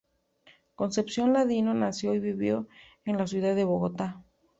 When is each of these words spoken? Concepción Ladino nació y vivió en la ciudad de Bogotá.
Concepción 0.73 1.31
Ladino 1.31 1.75
nació 1.75 2.15
y 2.15 2.19
vivió 2.19 2.67
en 3.05 3.17
la 3.19 3.27
ciudad 3.27 3.53
de 3.55 3.65
Bogotá. 3.65 4.23